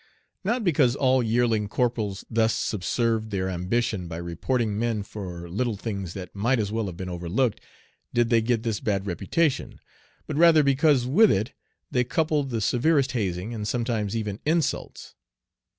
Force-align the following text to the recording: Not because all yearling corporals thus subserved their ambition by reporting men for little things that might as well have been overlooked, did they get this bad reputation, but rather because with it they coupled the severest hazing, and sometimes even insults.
Not 0.43 0.63
because 0.63 0.95
all 0.95 1.21
yearling 1.21 1.67
corporals 1.67 2.25
thus 2.27 2.55
subserved 2.55 3.29
their 3.29 3.47
ambition 3.47 4.07
by 4.07 4.17
reporting 4.17 4.79
men 4.79 5.03
for 5.03 5.47
little 5.47 5.77
things 5.77 6.15
that 6.15 6.33
might 6.35 6.57
as 6.57 6.71
well 6.71 6.87
have 6.87 6.97
been 6.97 7.07
overlooked, 7.07 7.61
did 8.11 8.29
they 8.31 8.41
get 8.41 8.63
this 8.63 8.79
bad 8.79 9.05
reputation, 9.05 9.79
but 10.25 10.37
rather 10.37 10.63
because 10.63 11.05
with 11.05 11.29
it 11.29 11.53
they 11.91 12.03
coupled 12.03 12.49
the 12.49 12.61
severest 12.61 13.11
hazing, 13.11 13.53
and 13.53 13.67
sometimes 13.67 14.15
even 14.15 14.39
insults. 14.43 15.13